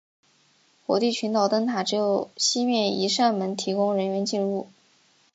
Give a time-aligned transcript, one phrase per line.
[0.87, 4.67] 火地群岛灯塔只有西面一扇门提供人员进入。